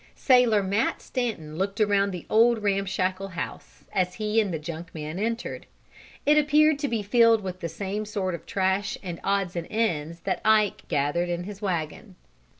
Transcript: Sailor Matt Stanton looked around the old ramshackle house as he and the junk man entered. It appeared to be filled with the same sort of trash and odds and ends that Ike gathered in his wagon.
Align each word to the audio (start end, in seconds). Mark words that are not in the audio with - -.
Sailor 0.15 0.63
Matt 0.63 0.99
Stanton 0.99 1.57
looked 1.59 1.79
around 1.79 2.09
the 2.09 2.25
old 2.27 2.63
ramshackle 2.63 3.27
house 3.37 3.83
as 3.93 4.15
he 4.15 4.41
and 4.41 4.51
the 4.51 4.57
junk 4.57 4.95
man 4.95 5.19
entered. 5.19 5.67
It 6.25 6.39
appeared 6.39 6.79
to 6.79 6.87
be 6.87 7.03
filled 7.03 7.43
with 7.43 7.59
the 7.59 7.69
same 7.69 8.05
sort 8.05 8.33
of 8.33 8.47
trash 8.47 8.97
and 9.03 9.19
odds 9.23 9.55
and 9.55 9.67
ends 9.69 10.21
that 10.21 10.41
Ike 10.43 10.87
gathered 10.87 11.29
in 11.29 11.43
his 11.43 11.61
wagon. 11.61 12.15